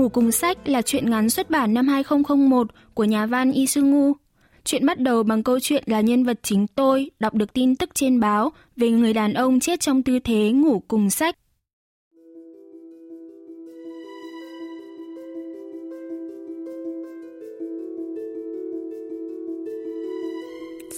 Ngủ 0.00 0.08
cùng 0.08 0.32
sách 0.32 0.68
là 0.68 0.82
truyện 0.82 1.10
ngắn 1.10 1.30
xuất 1.30 1.50
bản 1.50 1.74
năm 1.74 1.88
2001 1.88 2.66
của 2.94 3.04
nhà 3.04 3.26
văn 3.26 3.52
Lee 3.54 3.66
Chuyện 4.64 4.86
bắt 4.86 4.98
đầu 4.98 5.22
bằng 5.22 5.42
câu 5.42 5.60
chuyện 5.60 5.82
là 5.86 6.00
nhân 6.00 6.24
vật 6.24 6.38
chính 6.42 6.66
tôi 6.66 7.10
đọc 7.18 7.34
được 7.34 7.52
tin 7.52 7.76
tức 7.76 7.90
trên 7.94 8.20
báo 8.20 8.52
về 8.76 8.90
người 8.90 9.12
đàn 9.12 9.34
ông 9.34 9.60
chết 9.60 9.80
trong 9.80 10.02
tư 10.02 10.18
thế 10.24 10.50
ngủ 10.50 10.82
cùng 10.88 11.10
sách. 11.10 11.36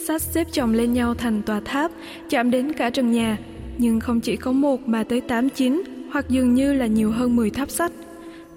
Sách 0.06 0.22
xếp 0.22 0.46
chồng 0.52 0.72
lên 0.72 0.92
nhau 0.92 1.14
thành 1.14 1.42
tòa 1.42 1.60
tháp, 1.64 1.90
chạm 2.28 2.50
đến 2.50 2.72
cả 2.72 2.90
trần 2.90 3.12
nhà, 3.12 3.38
nhưng 3.78 4.00
không 4.00 4.20
chỉ 4.20 4.36
có 4.36 4.52
một 4.52 4.88
mà 4.88 5.04
tới 5.04 5.20
8 5.20 5.48
9, 5.48 5.82
hoặc 6.12 6.28
dường 6.28 6.54
như 6.54 6.72
là 6.72 6.86
nhiều 6.86 7.10
hơn 7.10 7.36
10 7.36 7.50
tháp 7.50 7.70
sách. 7.70 7.92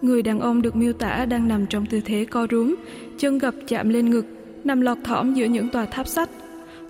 Người 0.06 0.22
đàn 0.22 0.40
ông 0.40 0.62
được 0.62 0.76
miêu 0.76 0.94
tả 0.94 1.26
đang 1.26 1.48
nằm 1.48 1.66
trong 1.66 1.86
tư 1.86 2.02
thế 2.06 2.26
co 2.26 2.48
rúm, 2.52 2.76
chân 3.18 3.38
gập 3.38 3.54
chạm 3.68 3.90
lên 3.90 4.10
ngực, 4.10 4.26
nằm 4.64 4.82
lọt 4.82 4.98
thỏm 5.04 5.34
giữa 5.34 5.46
những 5.46 5.70
tòa 5.70 5.86
tháp 5.86 6.08
sắt. 6.08 6.30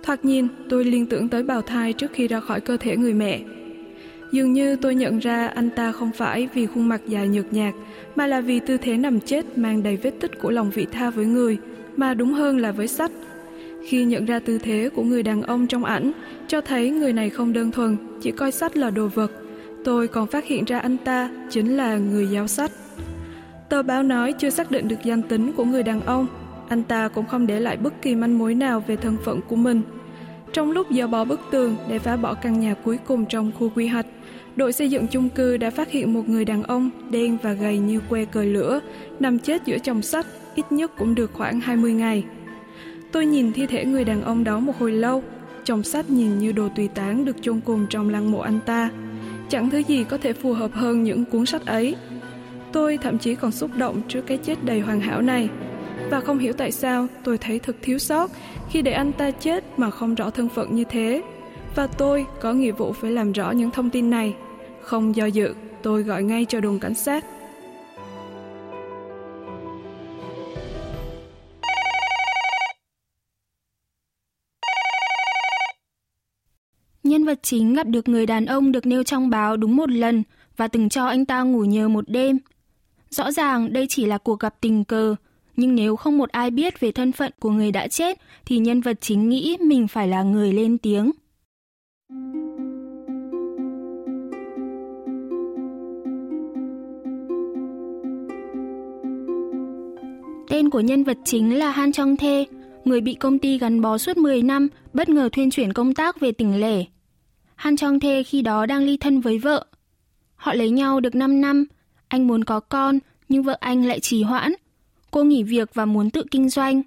Thoạt 0.02 0.24
nhìn, 0.24 0.46
tôi 0.68 0.84
liên 0.84 1.06
tưởng 1.06 1.28
tới 1.28 1.42
bào 1.42 1.62
thai 1.62 1.92
trước 1.92 2.10
khi 2.12 2.28
ra 2.28 2.40
khỏi 2.40 2.60
cơ 2.60 2.76
thể 2.76 2.96
người 2.96 3.14
mẹ. 3.14 3.40
Dường 4.32 4.52
như 4.52 4.76
tôi 4.76 4.94
nhận 4.94 5.18
ra 5.18 5.46
anh 5.46 5.70
ta 5.70 5.92
không 5.92 6.10
phải 6.12 6.48
vì 6.54 6.66
khuôn 6.66 6.88
mặt 6.88 7.00
dài 7.08 7.28
nhợt 7.28 7.52
nhạt, 7.52 7.74
mà 8.16 8.26
là 8.26 8.40
vì 8.40 8.60
tư 8.60 8.76
thế 8.76 8.96
nằm 8.96 9.20
chết 9.20 9.58
mang 9.58 9.82
đầy 9.82 9.96
vết 9.96 10.20
tích 10.20 10.32
của 10.42 10.50
lòng 10.50 10.70
vị 10.70 10.86
tha 10.92 11.10
với 11.10 11.26
người, 11.26 11.58
mà 11.96 12.14
đúng 12.14 12.32
hơn 12.32 12.58
là 12.58 12.72
với 12.72 12.88
sách. 12.88 13.10
Khi 13.88 14.04
nhận 14.04 14.24
ra 14.24 14.38
tư 14.38 14.58
thế 14.58 14.90
của 14.94 15.02
người 15.02 15.22
đàn 15.22 15.42
ông 15.42 15.66
trong 15.66 15.84
ảnh, 15.84 16.12
cho 16.48 16.60
thấy 16.60 16.90
người 16.90 17.12
này 17.12 17.30
không 17.30 17.52
đơn 17.52 17.70
thuần, 17.70 17.96
chỉ 18.22 18.30
coi 18.30 18.52
sách 18.52 18.76
là 18.76 18.90
đồ 18.90 19.08
vật. 19.08 19.32
Tôi 19.84 20.08
còn 20.08 20.26
phát 20.26 20.44
hiện 20.44 20.64
ra 20.64 20.78
anh 20.78 20.96
ta 20.96 21.30
chính 21.50 21.76
là 21.76 21.96
người 21.98 22.26
giáo 22.26 22.46
sách. 22.46 22.70
Tờ 23.68 23.82
báo 23.82 24.02
nói 24.02 24.32
chưa 24.32 24.50
xác 24.50 24.70
định 24.70 24.88
được 24.88 25.02
danh 25.04 25.22
tính 25.22 25.52
của 25.52 25.64
người 25.64 25.82
đàn 25.82 26.00
ông, 26.00 26.26
anh 26.68 26.82
ta 26.82 27.08
cũng 27.08 27.26
không 27.26 27.46
để 27.46 27.60
lại 27.60 27.76
bất 27.76 28.02
kỳ 28.02 28.14
manh 28.14 28.38
mối 28.38 28.54
nào 28.54 28.82
về 28.86 28.96
thân 28.96 29.16
phận 29.24 29.40
của 29.48 29.56
mình. 29.56 29.82
Trong 30.52 30.70
lúc 30.70 30.86
dỡ 30.90 31.06
bỏ 31.06 31.24
bức 31.24 31.40
tường 31.50 31.76
để 31.88 31.98
phá 31.98 32.16
bỏ 32.16 32.34
căn 32.34 32.60
nhà 32.60 32.74
cuối 32.74 32.98
cùng 33.06 33.24
trong 33.26 33.52
khu 33.58 33.70
quy 33.74 33.86
hoạch, 33.86 34.06
đội 34.56 34.72
xây 34.72 34.90
dựng 34.90 35.06
chung 35.06 35.28
cư 35.28 35.56
đã 35.56 35.70
phát 35.70 35.90
hiện 35.90 36.14
một 36.14 36.28
người 36.28 36.44
đàn 36.44 36.62
ông 36.62 36.90
đen 37.10 37.38
và 37.42 37.52
gầy 37.52 37.78
như 37.78 38.00
que 38.08 38.24
cời 38.24 38.46
lửa, 38.46 38.80
nằm 39.20 39.38
chết 39.38 39.62
giữa 39.64 39.78
chồng 39.78 40.02
sắt, 40.02 40.26
ít 40.54 40.72
nhất 40.72 40.92
cũng 40.98 41.14
được 41.14 41.30
khoảng 41.34 41.60
20 41.60 41.92
ngày. 41.92 42.24
Tôi 43.12 43.26
nhìn 43.26 43.52
thi 43.52 43.66
thể 43.66 43.84
người 43.84 44.04
đàn 44.04 44.22
ông 44.22 44.44
đó 44.44 44.60
một 44.60 44.78
hồi 44.78 44.92
lâu, 44.92 45.22
chồng 45.64 45.82
sắt 45.82 46.10
nhìn 46.10 46.38
như 46.38 46.52
đồ 46.52 46.68
tùy 46.76 46.88
tán 46.88 47.24
được 47.24 47.36
chôn 47.42 47.60
cùng 47.64 47.86
trong 47.90 48.10
lăng 48.10 48.32
mộ 48.32 48.38
anh 48.38 48.58
ta. 48.66 48.90
Chẳng 49.48 49.70
thứ 49.70 49.78
gì 49.78 50.04
có 50.04 50.18
thể 50.18 50.32
phù 50.32 50.52
hợp 50.52 50.72
hơn 50.72 51.02
những 51.02 51.24
cuốn 51.24 51.46
sách 51.46 51.66
ấy. 51.66 51.96
Tôi 52.76 52.98
thậm 52.98 53.18
chí 53.18 53.34
còn 53.34 53.52
xúc 53.52 53.70
động 53.76 54.02
trước 54.08 54.20
cái 54.26 54.38
chết 54.38 54.64
đầy 54.64 54.80
hoàn 54.80 55.00
hảo 55.00 55.22
này. 55.22 55.48
Và 56.10 56.20
không 56.20 56.38
hiểu 56.38 56.52
tại 56.52 56.72
sao 56.72 57.06
tôi 57.24 57.38
thấy 57.38 57.58
thật 57.58 57.76
thiếu 57.82 57.98
sót 57.98 58.30
khi 58.70 58.82
để 58.82 58.92
anh 58.92 59.12
ta 59.12 59.30
chết 59.30 59.64
mà 59.76 59.90
không 59.90 60.14
rõ 60.14 60.30
thân 60.30 60.48
phận 60.48 60.74
như 60.74 60.84
thế. 60.84 61.22
Và 61.74 61.86
tôi 61.86 62.26
có 62.40 62.52
nghĩa 62.52 62.72
vụ 62.72 62.92
phải 62.92 63.10
làm 63.10 63.32
rõ 63.32 63.50
những 63.50 63.70
thông 63.70 63.90
tin 63.90 64.10
này. 64.10 64.34
Không 64.80 65.16
do 65.16 65.26
dự, 65.26 65.54
tôi 65.82 66.02
gọi 66.02 66.22
ngay 66.22 66.44
cho 66.44 66.60
đồn 66.60 66.78
cảnh 66.78 66.94
sát. 66.94 67.24
Nhân 77.02 77.24
vật 77.24 77.38
chính 77.42 77.74
gặp 77.74 77.86
được 77.86 78.08
người 78.08 78.26
đàn 78.26 78.46
ông 78.46 78.72
được 78.72 78.86
nêu 78.86 79.02
trong 79.02 79.30
báo 79.30 79.56
đúng 79.56 79.76
một 79.76 79.90
lần 79.90 80.22
và 80.56 80.68
từng 80.68 80.88
cho 80.88 81.06
anh 81.06 81.24
ta 81.24 81.42
ngủ 81.42 81.64
nhờ 81.64 81.88
một 81.88 82.04
đêm. 82.08 82.38
Rõ 83.10 83.32
ràng 83.32 83.72
đây 83.72 83.86
chỉ 83.88 84.06
là 84.06 84.18
cuộc 84.18 84.40
gặp 84.40 84.54
tình 84.60 84.84
cờ, 84.84 85.14
nhưng 85.56 85.74
nếu 85.74 85.96
không 85.96 86.18
một 86.18 86.30
ai 86.30 86.50
biết 86.50 86.80
về 86.80 86.92
thân 86.92 87.12
phận 87.12 87.32
của 87.40 87.50
người 87.50 87.72
đã 87.72 87.88
chết 87.88 88.18
thì 88.44 88.58
nhân 88.58 88.80
vật 88.80 89.00
chính 89.00 89.28
nghĩ 89.28 89.56
mình 89.60 89.88
phải 89.88 90.08
là 90.08 90.22
người 90.22 90.52
lên 90.52 90.78
tiếng. 90.78 91.10
Tên 100.48 100.70
của 100.70 100.80
nhân 100.80 101.04
vật 101.04 101.18
chính 101.24 101.58
là 101.58 101.70
Han 101.70 101.92
Trong 101.92 102.16
Thê, 102.16 102.46
người 102.84 103.00
bị 103.00 103.14
công 103.14 103.38
ty 103.38 103.58
gắn 103.58 103.80
bó 103.80 103.98
suốt 103.98 104.16
10 104.16 104.42
năm, 104.42 104.68
bất 104.92 105.08
ngờ 105.08 105.28
thuyên 105.32 105.50
chuyển 105.50 105.72
công 105.72 105.94
tác 105.94 106.20
về 106.20 106.32
tỉnh 106.32 106.60
lẻ. 106.60 106.84
Han 107.54 107.76
Trong 107.76 108.00
Thê 108.00 108.22
khi 108.22 108.42
đó 108.42 108.66
đang 108.66 108.82
ly 108.82 108.96
thân 108.96 109.20
với 109.20 109.38
vợ. 109.38 109.66
Họ 110.34 110.54
lấy 110.54 110.70
nhau 110.70 111.00
được 111.00 111.14
5 111.14 111.40
năm, 111.40 111.66
anh 112.16 112.26
muốn 112.26 112.44
có 112.44 112.60
con, 112.60 112.98
nhưng 113.28 113.42
vợ 113.42 113.56
anh 113.60 113.84
lại 113.84 114.00
trì 114.00 114.22
hoãn. 114.22 114.52
Cô 115.10 115.24
nghỉ 115.24 115.42
việc 115.42 115.74
và 115.74 115.84
muốn 115.84 116.10
tự 116.10 116.24
kinh 116.30 116.48
doanh. 116.48 116.82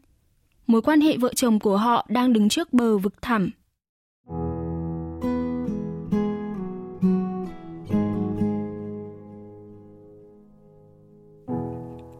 Mối 0.67 0.81
quan 0.81 1.01
hệ 1.01 1.17
vợ 1.17 1.33
chồng 1.33 1.59
của 1.59 1.77
họ 1.77 2.05
đang 2.09 2.33
đứng 2.33 2.49
trước 2.49 2.73
bờ 2.73 2.97
vực 2.97 3.13
thẳm. 3.21 3.49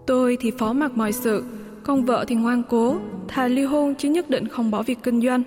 Tôi 0.08 0.38
thì 0.42 0.52
phó 0.52 0.74
mặc 0.74 0.92
mọi 0.98 1.12
sự, 1.12 1.44
còn 1.84 2.06
vợ 2.06 2.26
thì 2.28 2.36
ngoan 2.36 2.64
cố, 2.70 2.98
thà 3.28 3.48
ly 3.48 3.64
hôn 3.64 3.96
chứ 3.96 4.10
nhất 4.10 4.30
định 4.30 4.48
không 4.48 4.72
bỏ 4.72 4.84
việc 4.84 5.00
kinh 5.04 5.22
doanh. 5.22 5.44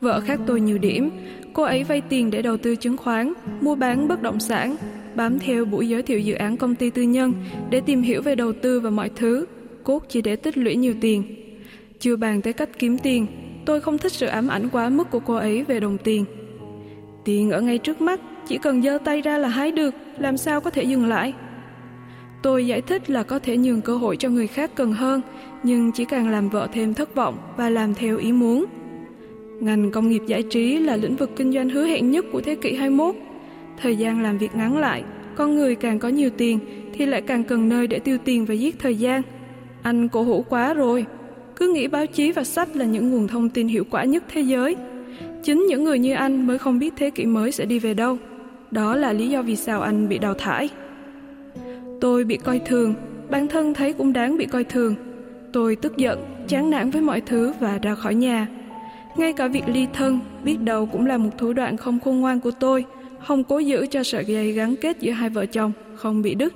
Vợ 0.00 0.20
khác 0.20 0.40
tôi 0.46 0.60
nhiều 0.60 0.78
điểm, 0.78 1.10
cô 1.52 1.62
ấy 1.62 1.84
vay 1.84 2.00
tiền 2.00 2.30
để 2.30 2.42
đầu 2.42 2.56
tư 2.56 2.76
chứng 2.76 2.96
khoán, 2.96 3.32
mua 3.60 3.74
bán 3.74 4.08
bất 4.08 4.22
động 4.22 4.40
sản, 4.40 4.76
bám 5.16 5.38
theo 5.38 5.64
buổi 5.64 5.88
giới 5.88 6.02
thiệu 6.02 6.18
dự 6.18 6.34
án 6.34 6.56
công 6.56 6.74
ty 6.74 6.90
tư 6.90 7.02
nhân 7.02 7.32
để 7.70 7.80
tìm 7.80 8.02
hiểu 8.02 8.22
về 8.22 8.34
đầu 8.34 8.52
tư 8.52 8.80
và 8.80 8.90
mọi 8.90 9.10
thứ, 9.16 9.46
cốt 9.84 10.02
chỉ 10.08 10.22
để 10.22 10.36
tích 10.36 10.58
lũy 10.58 10.76
nhiều 10.76 10.94
tiền. 11.00 11.22
Chưa 12.00 12.16
bàn 12.16 12.42
tới 12.42 12.52
cách 12.52 12.78
kiếm 12.78 12.98
tiền, 12.98 13.26
tôi 13.66 13.80
không 13.80 13.98
thích 13.98 14.12
sự 14.12 14.26
ám 14.26 14.48
ảnh 14.48 14.68
quá 14.72 14.88
mức 14.88 15.10
của 15.10 15.20
cô 15.20 15.34
ấy 15.34 15.64
về 15.64 15.80
đồng 15.80 15.98
tiền. 15.98 16.24
Tiền 17.24 17.50
ở 17.50 17.60
ngay 17.60 17.78
trước 17.78 18.00
mắt, 18.00 18.20
chỉ 18.48 18.58
cần 18.58 18.82
giơ 18.82 18.98
tay 19.04 19.20
ra 19.20 19.38
là 19.38 19.48
hái 19.48 19.70
được, 19.70 19.94
làm 20.18 20.36
sao 20.36 20.60
có 20.60 20.70
thể 20.70 20.82
dừng 20.82 21.06
lại. 21.06 21.34
Tôi 22.42 22.66
giải 22.66 22.80
thích 22.80 23.10
là 23.10 23.22
có 23.22 23.38
thể 23.38 23.56
nhường 23.56 23.80
cơ 23.80 23.96
hội 23.96 24.16
cho 24.16 24.28
người 24.28 24.46
khác 24.46 24.70
cần 24.74 24.92
hơn, 24.92 25.20
nhưng 25.62 25.92
chỉ 25.92 26.04
càng 26.04 26.28
làm 26.28 26.48
vợ 26.48 26.68
thêm 26.72 26.94
thất 26.94 27.14
vọng 27.14 27.38
và 27.56 27.70
làm 27.70 27.94
theo 27.94 28.18
ý 28.18 28.32
muốn. 28.32 28.64
Ngành 29.60 29.90
công 29.90 30.08
nghiệp 30.08 30.22
giải 30.26 30.42
trí 30.42 30.78
là 30.78 30.96
lĩnh 30.96 31.16
vực 31.16 31.30
kinh 31.36 31.52
doanh 31.52 31.70
hứa 31.70 31.84
hẹn 31.84 32.10
nhất 32.10 32.24
của 32.32 32.40
thế 32.40 32.54
kỷ 32.54 32.74
21. 32.74 33.14
Thời 33.82 33.96
gian 33.96 34.22
làm 34.22 34.38
việc 34.38 34.54
ngắn 34.54 34.76
lại, 34.78 35.04
con 35.34 35.54
người 35.54 35.74
càng 35.74 35.98
có 35.98 36.08
nhiều 36.08 36.30
tiền 36.30 36.58
thì 36.92 37.06
lại 37.06 37.22
càng 37.22 37.44
cần 37.44 37.68
nơi 37.68 37.86
để 37.86 37.98
tiêu 37.98 38.18
tiền 38.24 38.44
và 38.44 38.54
giết 38.54 38.78
thời 38.78 38.94
gian. 38.94 39.22
Anh 39.82 40.08
cổ 40.08 40.22
hủ 40.22 40.44
quá 40.48 40.74
rồi. 40.74 41.06
Cứ 41.56 41.72
nghĩ 41.72 41.88
báo 41.88 42.06
chí 42.06 42.32
và 42.32 42.44
sách 42.44 42.76
là 42.76 42.84
những 42.84 43.10
nguồn 43.10 43.28
thông 43.28 43.48
tin 43.48 43.68
hiệu 43.68 43.84
quả 43.90 44.04
nhất 44.04 44.24
thế 44.28 44.40
giới. 44.40 44.76
Chính 45.42 45.66
những 45.66 45.84
người 45.84 45.98
như 45.98 46.14
anh 46.14 46.46
mới 46.46 46.58
không 46.58 46.78
biết 46.78 46.94
thế 46.96 47.10
kỷ 47.10 47.26
mới 47.26 47.52
sẽ 47.52 47.64
đi 47.64 47.78
về 47.78 47.94
đâu. 47.94 48.18
Đó 48.70 48.96
là 48.96 49.12
lý 49.12 49.28
do 49.28 49.42
vì 49.42 49.56
sao 49.56 49.80
anh 49.80 50.08
bị 50.08 50.18
đào 50.18 50.34
thải. 50.34 50.68
Tôi 52.00 52.24
bị 52.24 52.36
coi 52.36 52.58
thường, 52.58 52.94
bản 53.30 53.48
thân 53.48 53.74
thấy 53.74 53.92
cũng 53.92 54.12
đáng 54.12 54.36
bị 54.36 54.46
coi 54.46 54.64
thường. 54.64 54.94
Tôi 55.52 55.76
tức 55.76 55.96
giận, 55.96 56.24
chán 56.48 56.70
nản 56.70 56.90
với 56.90 57.02
mọi 57.02 57.20
thứ 57.20 57.52
và 57.60 57.78
ra 57.82 57.94
khỏi 57.94 58.14
nhà. 58.14 58.46
Ngay 59.16 59.32
cả 59.32 59.48
việc 59.48 59.68
ly 59.68 59.86
thân, 59.92 60.18
biết 60.44 60.56
đâu 60.60 60.86
cũng 60.86 61.06
là 61.06 61.16
một 61.16 61.30
thủ 61.38 61.52
đoạn 61.52 61.76
không 61.76 62.00
khôn 62.00 62.20
ngoan 62.20 62.40
của 62.40 62.50
tôi, 62.50 62.84
không 63.26 63.44
cố 63.44 63.58
giữ 63.58 63.86
cho 63.86 64.02
sợi 64.02 64.24
dây 64.24 64.52
gắn 64.52 64.76
kết 64.76 64.96
giữa 65.00 65.10
hai 65.10 65.28
vợ 65.30 65.46
chồng, 65.46 65.72
không 65.94 66.22
bị 66.22 66.34
đứt. 66.34 66.54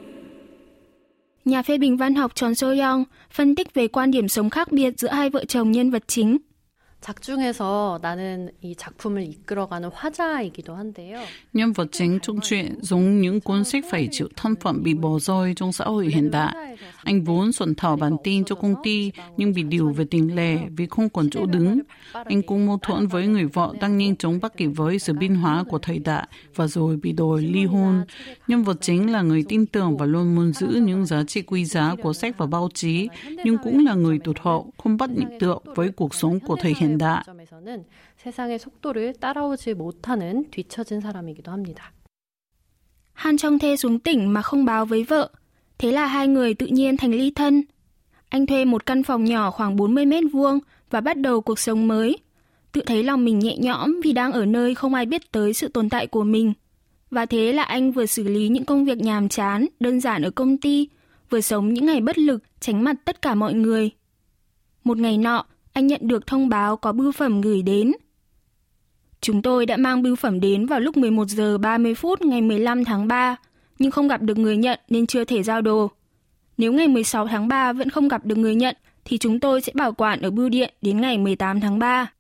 Nhà 1.45 1.63
phê 1.63 1.79
bình 1.79 1.97
văn 1.97 2.15
học 2.15 2.35
Chon 2.35 2.55
So 2.55 2.67
Young 2.67 3.05
phân 3.31 3.55
tích 3.55 3.75
về 3.75 3.89
quan 3.89 4.11
điểm 4.11 4.29
sống 4.29 4.51
khác 4.51 4.73
biệt 4.73 4.99
giữa 4.99 5.09
hai 5.09 5.31
vợ 5.31 5.45
chồng 5.45 5.73
nhân 5.73 5.91
vật 5.91 6.05
chính. 6.07 6.39
Nhân 11.53 11.73
vật 11.73 11.89
chính 11.93 12.19
trong 12.23 12.41
truyện 12.43 12.75
giống 12.81 13.21
những 13.21 13.41
cuốn 13.41 13.65
sách 13.65 13.85
phải 13.91 14.09
chịu 14.11 14.29
thân 14.37 14.55
phận 14.57 14.83
bị 14.83 14.95
bỏ 14.95 15.19
rơi 15.19 15.55
trong 15.57 15.73
xã 15.73 15.85
hội 15.85 16.07
hiện 16.07 16.31
đại. 16.31 16.77
Anh 17.03 17.25
vốn 17.25 17.53
soạn 17.53 17.75
thảo 17.75 17.97
bản 17.97 18.17
tin 18.25 18.45
cho 18.45 18.55
công 18.55 18.75
ty 18.83 19.13
nhưng 19.37 19.53
bị 19.53 19.63
điều 19.63 19.91
về 19.91 20.05
tình 20.11 20.37
lẻ 20.37 20.59
vì 20.77 20.87
không 20.87 21.09
còn 21.09 21.31
chỗ 21.31 21.47
đứng. 21.47 21.81
Anh 22.13 22.43
cũng 22.43 22.67
mâu 22.67 22.79
thuẫn 22.83 23.07
với 23.07 23.27
người 23.27 23.45
vợ 23.45 23.75
đang 23.81 23.99
nhanh 23.99 24.17
chóng 24.17 24.39
bắt 24.43 24.57
kịp 24.57 24.67
với 24.67 24.99
sự 24.99 25.13
biến 25.13 25.35
hóa 25.35 25.65
của 25.69 25.79
thời 25.79 25.99
đại 25.99 26.29
và 26.55 26.67
rồi 26.67 26.97
bị 26.97 27.13
đòi 27.13 27.43
ly 27.43 27.65
hôn. 27.65 28.05
Nhân 28.49 28.63
vật 28.63 28.77
chính 28.81 29.13
là 29.13 29.23
người 29.23 29.45
tin 29.49 29.67
tưởng 29.67 29.97
và 29.97 30.07
luôn 30.07 30.35
muốn 30.35 30.53
giữ 30.53 30.67
những 30.67 31.07
giá 31.07 31.25
trị 31.25 31.43
quý 31.43 31.65
giá 31.65 31.95
của 32.03 32.13
sách 32.13 32.39
và 32.39 32.47
báo 32.47 32.69
chí, 32.75 33.09
nhưng 33.45 33.57
cũng 33.65 33.85
là 33.85 33.95
người 33.95 34.19
tụt 34.19 34.39
hậu, 34.41 34.73
không 34.83 34.97
bắt 34.97 35.11
nhịp 35.11 35.29
tượng 35.41 35.63
với 35.75 35.89
cuộc 35.89 36.15
sống 36.15 36.41
của 36.41 36.57
thời 36.57 36.75
hiện 36.79 36.88
된다. 36.89 37.23
Han 43.13 43.37
Trong 43.37 43.59
Thê 43.59 43.77
xuống 43.77 43.99
tỉnh 43.99 44.33
mà 44.33 44.43
không 44.43 44.65
báo 44.65 44.87
với 44.87 45.05
vợ, 45.05 45.31
thế 45.79 45.93
là 45.93 46.07
hai 46.07 46.29
người 46.29 46.55
tự 46.55 46.67
nhiên 46.67 46.97
thành 46.97 47.11
ly 47.11 47.31
thân. 47.31 47.63
Anh 48.29 48.47
thuê 48.47 48.65
một 48.65 48.87
căn 48.87 49.03
phòng 49.03 49.25
nhỏ 49.25 49.51
khoảng 49.51 49.77
40 49.77 50.07
mét 50.07 50.25
vuông 50.33 50.59
và 50.91 51.01
bắt 51.01 51.17
đầu 51.17 51.41
cuộc 51.41 51.59
sống 51.59 51.89
mới. 51.89 52.19
Tự 52.73 52.83
thấy 52.87 53.03
lòng 53.03 53.25
mình 53.25 53.39
nhẹ 53.39 53.57
nhõm 53.59 54.01
vì 54.05 54.13
đang 54.13 54.33
ở 54.33 54.47
nơi 54.47 54.75
không 54.75 54.95
ai 54.95 55.07
biết 55.07 55.33
tới 55.33 55.55
sự 55.55 55.69
tồn 55.69 55.89
tại 55.89 56.07
của 56.07 56.25
mình. 56.25 56.53
Và 57.11 57.27
thế 57.27 57.53
là 57.53 57.63
anh 57.63 57.93
vừa 57.93 58.07
xử 58.07 58.23
lý 58.23 58.49
những 58.49 58.65
công 58.65 58.85
việc 58.85 58.99
nhàm 58.99 59.29
chán, 59.29 59.67
đơn 59.81 60.01
giản 60.01 60.23
ở 60.23 60.31
công 60.31 60.59
ty, 60.59 60.89
vừa 61.31 61.41
sống 61.41 61.75
những 61.75 61.87
ngày 61.87 62.01
bất 62.01 62.19
lực, 62.19 62.43
tránh 62.61 62.85
mặt 62.85 62.97
tất 63.05 63.23
cả 63.23 63.35
mọi 63.35 63.55
người. 63.55 63.91
Một 64.85 64.99
ngày 64.99 65.19
nọ, 65.19 65.47
anh 65.79 65.87
nhận 65.87 66.01
được 66.03 66.27
thông 66.27 66.49
báo 66.49 66.77
có 66.77 66.93
bưu 66.93 67.13
phẩm 67.13 67.41
gửi 67.41 67.63
đến. 67.63 67.93
Chúng 69.21 69.43
tôi 69.43 69.67
đã 69.67 69.77
mang 69.77 70.03
bưu 70.03 70.17
phẩm 70.17 70.41
đến 70.41 70.67
vào 70.67 70.81
lúc 70.81 70.97
11 70.97 71.29
giờ 71.29 71.59
30 71.59 71.95
phút 71.95 72.23
ngày 72.23 72.43
15 72.43 72.85
tháng 72.85 73.09
3, 73.09 73.37
nhưng 73.79 73.91
không 73.91 74.09
gặp 74.09 74.23
được 74.23 74.39
người 74.39 74.57
nhận 74.57 74.79
nên 74.89 75.07
chưa 75.07 75.25
thể 75.25 75.43
giao 75.43 75.63
đồ. 75.63 75.91
Nếu 76.57 76.73
ngày 76.73 76.89
16 76.89 77.27
tháng 77.27 77.49
3 77.49 77.73
vẫn 77.73 77.91
không 77.91 78.09
gặp 78.09 78.27
được 78.27 78.39
người 78.39 78.55
nhận, 78.55 78.77
thì 79.05 79.19
chúng 79.19 79.41
tôi 79.41 79.61
sẽ 79.61 79.73
bảo 79.75 79.93
quản 79.93 80.23
ở 80.23 80.31
bưu 80.31 80.49
điện 80.49 80.75
đến 80.83 81.01
ngày 81.01 81.19
18 81.19 81.61
tháng 81.61 81.79
3. 81.79 82.13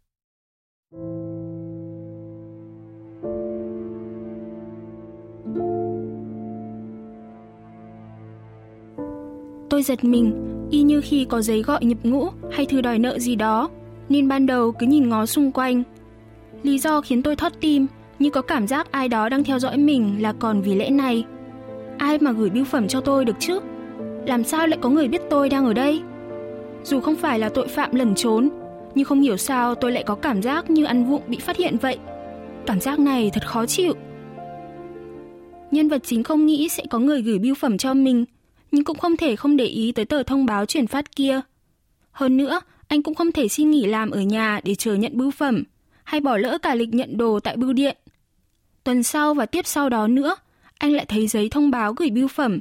Tôi 9.71 9.83
giật 9.83 10.05
mình, 10.05 10.58
y 10.70 10.82
như 10.82 11.00
khi 11.00 11.25
có 11.25 11.41
giấy 11.41 11.62
gọi 11.62 11.85
nhập 11.85 11.99
ngũ 12.03 12.29
hay 12.50 12.67
thư 12.67 12.81
đòi 12.81 12.99
nợ 12.99 13.19
gì 13.19 13.37
đó, 13.37 13.69
nên 14.09 14.29
ban 14.29 14.47
đầu 14.47 14.73
cứ 14.73 14.87
nhìn 14.87 15.09
ngó 15.09 15.26
xung 15.26 15.53
quanh. 15.53 15.82
Lý 16.62 16.79
do 16.79 17.00
khiến 17.00 17.23
tôi 17.23 17.37
thót 17.37 17.53
tim, 17.61 17.87
như 18.19 18.31
có 18.31 18.43
cảm 18.43 18.67
giác 18.67 18.93
ai 18.93 19.09
đó 19.09 19.29
đang 19.29 19.44
theo 19.44 19.59
dõi 19.59 19.76
mình 19.76 20.23
là 20.23 20.32
còn 20.32 20.61
vì 20.61 20.75
lẽ 20.75 20.91
này. 20.91 21.25
Ai 21.99 22.19
mà 22.19 22.32
gửi 22.32 22.50
bưu 22.50 22.65
phẩm 22.65 22.88
cho 22.88 23.00
tôi 23.00 23.25
được 23.25 23.37
chứ? 23.38 23.61
Làm 24.26 24.44
sao 24.44 24.67
lại 24.67 24.79
có 24.82 24.88
người 24.88 25.09
biết 25.09 25.23
tôi 25.31 25.49
đang 25.49 25.67
ở 25.67 25.73
đây? 25.73 26.03
Dù 26.85 27.00
không 27.00 27.17
phải 27.17 27.38
là 27.38 27.49
tội 27.49 27.69
phạm 27.69 27.94
lẩn 27.94 28.14
trốn, 28.14 28.49
nhưng 28.94 29.05
không 29.05 29.21
hiểu 29.21 29.37
sao 29.37 29.75
tôi 29.75 29.93
lại 29.93 30.03
có 30.06 30.14
cảm 30.14 30.43
giác 30.43 30.71
như 30.71 30.85
ăn 30.85 31.05
vụng 31.05 31.23
bị 31.26 31.38
phát 31.38 31.56
hiện 31.56 31.76
vậy. 31.82 31.99
Cảm 32.67 32.81
giác 32.81 32.99
này 32.99 33.31
thật 33.32 33.47
khó 33.47 33.67
chịu. 33.67 33.94
Nhân 35.71 35.88
vật 35.88 36.03
chính 36.05 36.23
không 36.23 36.47
nghĩ 36.47 36.69
sẽ 36.69 36.82
có 36.91 36.99
người 36.99 37.23
gửi 37.23 37.38
bưu 37.38 37.55
phẩm 37.55 37.79
cho 37.79 37.94
mình, 37.94 38.25
nhưng 38.70 38.85
cũng 38.85 38.99
không 38.99 39.17
thể 39.17 39.37
không 39.37 39.56
để 39.56 39.65
ý 39.65 39.93
tới 39.93 40.05
tờ 40.05 40.23
thông 40.23 40.47
báo 40.47 40.67
chuyển 40.67 40.87
phát 40.87 41.17
kia. 41.17 41.41
Hơn 42.11 42.37
nữa, 42.37 42.61
anh 42.88 43.03
cũng 43.03 43.15
không 43.15 43.32
thể 43.32 43.49
xin 43.49 43.70
nghỉ 43.70 43.87
làm 43.87 44.11
ở 44.11 44.20
nhà 44.20 44.61
để 44.65 44.75
chờ 44.75 44.94
nhận 44.94 45.12
bưu 45.15 45.31
phẩm, 45.31 45.65
hay 46.05 46.20
bỏ 46.20 46.37
lỡ 46.37 46.59
cả 46.62 46.75
lịch 46.75 46.94
nhận 46.94 47.17
đồ 47.17 47.41
tại 47.41 47.56
bưu 47.56 47.73
điện. 47.73 47.97
Tuần 48.85 49.03
sau 49.03 49.35
và 49.35 49.47
tiếp 49.47 49.67
sau 49.67 49.88
đó 49.88 50.06
nữa, 50.06 50.37
anh 50.79 50.93
lại 50.93 51.06
thấy 51.09 51.26
giấy 51.26 51.49
thông 51.49 51.70
báo 51.70 51.93
gửi 51.93 52.11
bưu 52.11 52.29
phẩm. 52.29 52.59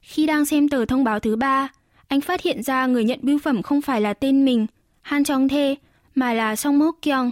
Khi 0.00 0.26
đang 0.26 0.44
xem 0.44 0.68
tờ 0.68 0.84
thông 0.84 1.04
báo 1.04 1.20
thứ 1.20 1.36
ba, 1.36 1.68
anh 2.08 2.20
phát 2.20 2.42
hiện 2.42 2.62
ra 2.62 2.86
người 2.86 3.04
nhận 3.04 3.18
bưu 3.22 3.38
phẩm 3.38 3.62
không 3.62 3.80
phải 3.80 4.00
là 4.00 4.14
tên 4.14 4.44
mình, 4.44 4.66
Han 5.02 5.24
Chong 5.24 5.48
Thê, 5.48 5.76
mà 6.14 6.32
là 6.32 6.56
Song 6.56 6.78
Mok 6.78 6.96
Kyung. 7.02 7.30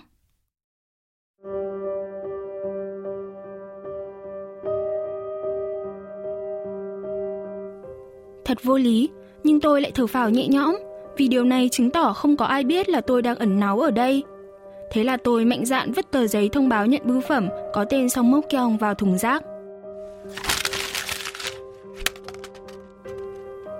Thật 8.52 8.64
vô 8.64 8.76
lý, 8.76 9.08
nhưng 9.44 9.60
tôi 9.60 9.80
lại 9.80 9.92
thở 9.94 10.06
phào 10.06 10.30
nhẹ 10.30 10.46
nhõm, 10.48 10.76
vì 11.16 11.28
điều 11.28 11.44
này 11.44 11.68
chứng 11.68 11.90
tỏ 11.90 12.12
không 12.12 12.36
có 12.36 12.44
ai 12.44 12.64
biết 12.64 12.88
là 12.88 13.00
tôi 13.00 13.22
đang 13.22 13.36
ẩn 13.36 13.60
náu 13.60 13.80
ở 13.80 13.90
đây. 13.90 14.22
Thế 14.90 15.04
là 15.04 15.16
tôi 15.16 15.44
mạnh 15.44 15.64
dạn 15.64 15.92
vứt 15.92 16.10
tờ 16.10 16.26
giấy 16.26 16.48
thông 16.48 16.68
báo 16.68 16.86
nhận 16.86 17.02
bưu 17.04 17.20
phẩm 17.20 17.48
có 17.72 17.84
tên 17.84 18.08
Song 18.08 18.30
Mok 18.30 18.44
Kyong 18.48 18.76
vào 18.76 18.94
thùng 18.94 19.18
rác. 19.18 19.42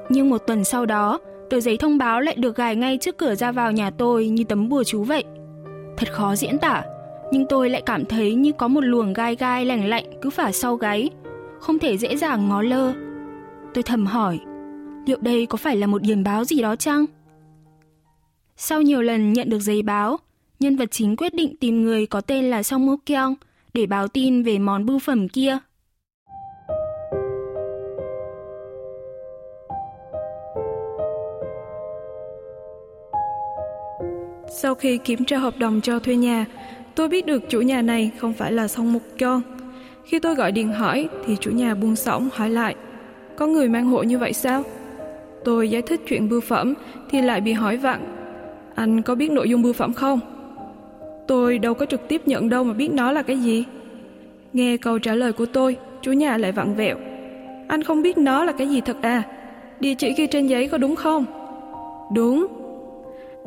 Nhưng 0.09 0.31
một 0.31 0.39
tuần 0.47 0.65
sau 0.65 0.87
đó, 0.87 1.19
tờ 1.51 1.61
giấy 1.61 1.77
thông 1.77 1.99
báo 1.99 2.21
lại 2.21 2.35
được 2.35 2.57
gài 2.57 2.77
ngay 2.77 2.99
trước 3.01 3.19
cửa 3.19 3.35
ra 3.35 3.53
vào 3.53 3.73
nhà 3.73 3.91
tôi 3.91 4.29
như 4.29 4.45
tấm 4.45 4.69
bùa 4.69 4.85
chú 4.85 5.03
vậy. 5.03 5.25
Thật 5.97 6.13
khó 6.13 6.37
diễn 6.37 6.59
tả, 6.59 6.83
nhưng 7.33 7.47
tôi 7.47 7.71
lại 7.71 7.83
cảm 7.87 8.05
thấy 8.05 8.35
như 8.35 8.53
có 8.53 8.69
một 8.69 8.85
luồng 8.85 9.13
gai 9.13 9.37
gai 9.37 9.65
lạnh 9.65 9.89
lạnh 9.89 10.05
cứ 10.23 10.31
phả 10.31 10.53
sau 10.53 10.77
gáy, 10.77 11.11
không 11.61 11.79
thể 11.79 11.99
dễ 11.99 12.17
dàng 12.17 12.49
ngó 12.49 12.63
lơ. 12.63 12.93
Tôi 13.75 13.83
thầm 13.83 14.07
hỏi, 14.07 14.39
liệu 15.07 15.19
đây 15.21 15.47
có 15.47 15.57
phải 15.57 15.77
là 15.77 15.87
một 15.87 16.03
điểm 16.03 16.25
báo 16.25 16.45
gì 16.45 16.63
đó 16.63 16.77
chăng? 16.77 17.05
Sau 18.57 18.83
nhiều 18.83 19.03
lần 19.03 19.33
nhận 19.33 19.51
được 19.51 19.61
giấy 19.61 19.83
báo, 19.83 20.19
nhân 20.61 20.77
vật 20.77 20.91
chính 20.91 21.17
quyết 21.17 21.35
định 21.35 21.57
tìm 21.61 21.83
người 21.83 22.07
có 22.07 22.21
tên 22.21 22.45
là 22.45 22.63
Song 22.63 22.87
Mo 22.87 22.97
Kyung 23.07 23.35
để 23.75 23.87
báo 23.87 24.09
tin 24.09 24.43
về 24.43 24.59
món 24.59 24.87
bưu 24.87 24.99
phẩm 24.99 25.29
kia. 25.29 25.59
Sau 34.55 34.75
khi 34.75 34.99
kiểm 34.99 35.25
tra 35.25 35.39
hợp 35.39 35.55
đồng 35.59 35.81
cho 35.81 35.99
thuê 35.99 36.17
nhà, 36.17 36.47
tôi 36.95 37.09
biết 37.09 37.27
được 37.27 37.43
chủ 37.49 37.61
nhà 37.61 37.83
này 37.83 38.11
không 38.19 38.33
phải 38.33 38.53
là 38.53 38.69
Song 38.69 38.93
Mục 38.93 39.03
Kyung. 39.19 39.41
Khi 40.05 40.19
tôi 40.19 40.35
gọi 40.35 40.53
điện 40.53 40.73
hỏi 40.73 41.09
thì 41.27 41.37
chủ 41.41 41.51
nhà 41.51 41.75
buông 41.75 41.97
sỏng 41.97 42.29
hỏi 42.33 42.51
lại, 42.51 42.77
có 43.37 43.47
người 43.47 43.69
mang 43.69 43.87
hộ 43.87 44.03
như 44.03 44.19
vậy 44.19 44.33
sao? 44.33 44.63
Tôi 45.45 45.71
giải 45.71 45.83
thích 45.83 46.01
chuyện 46.09 46.29
bưu 46.29 46.41
phẩm 46.41 46.75
thì 47.11 47.23
lại 47.23 47.41
bị 47.41 47.53
hỏi 47.53 47.77
vặn, 47.77 48.01
anh 48.75 49.03
có 49.03 49.15
biết 49.15 49.31
nội 49.31 49.49
dung 49.49 49.63
bưu 49.63 49.73
phẩm 49.73 49.93
không? 49.93 50.21
Tôi 51.27 51.59
đâu 51.59 51.75
có 51.75 51.87
trực 51.87 52.09
tiếp 52.09 52.23
nhận 52.27 52.49
đâu 52.49 52.65
mà 52.65 52.73
biết 52.73 52.93
nó 52.93 53.13
là 53.13 53.23
cái 53.23 53.37
gì. 53.37 53.65
Nghe 54.53 54.77
câu 54.77 54.99
trả 54.99 55.15
lời 55.15 55.33
của 55.33 55.47
tôi, 55.47 55.77
chủ 56.03 56.13
nhà 56.13 56.37
lại 56.37 56.53
vặn 56.53 56.75
vẹo. 56.75 56.97
Anh 57.69 57.83
không 57.83 58.03
biết 58.03 58.19
nó 58.19 58.45
là 58.45 58.53
cái 58.53 58.69
gì 58.69 58.81
thật 58.81 58.97
à? 59.03 59.23
Địa 59.81 59.95
chỉ 59.95 60.15
ghi 60.17 60.27
trên 60.27 60.47
giấy 60.47 60.69
có 60.69 60.79
đúng 60.79 60.97
không? 60.97 61.25
Đúng. 62.15 62.47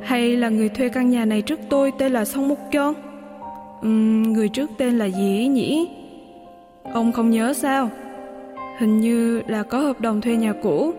Hay 0.01 0.35
là 0.35 0.49
người 0.49 0.69
thuê 0.69 0.89
căn 0.89 1.09
nhà 1.09 1.25
này 1.25 1.41
trước 1.41 1.59
tôi 1.69 1.91
tên 1.99 2.11
là 2.11 2.25
Song 2.25 2.47
Mục 2.47 2.59
Kyung? 2.71 2.93
Uhm, 3.79 4.33
người 4.33 4.49
trước 4.49 4.71
tên 4.77 4.97
là 4.97 5.05
gì 5.05 5.47
nhỉ? 5.47 5.89
Ông 6.93 7.11
không 7.11 7.31
nhớ 7.31 7.53
sao? 7.53 7.89
Hình 8.77 9.01
như 9.01 9.41
là 9.47 9.63
có 9.63 9.79
hợp 9.79 10.01
đồng 10.01 10.21
thuê 10.21 10.35
nhà 10.35 10.53
cũ. 10.63 10.93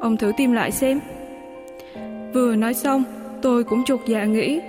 Ông 0.00 0.16
thử 0.16 0.32
tìm 0.36 0.52
lại 0.52 0.70
xem. 0.70 1.00
Vừa 2.34 2.56
nói 2.56 2.74
xong, 2.74 3.04
tôi 3.42 3.64
cũng 3.64 3.84
chột 3.84 4.00
dạ 4.06 4.24
nghĩ 4.24 4.60